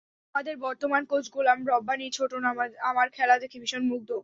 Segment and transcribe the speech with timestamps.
[0.35, 2.43] আমাদের বর্তমান কোচ গোলাম রব্বানী ছোটন
[2.89, 4.09] আমার খেলা দেখে ভীষণ মুগ্ধ।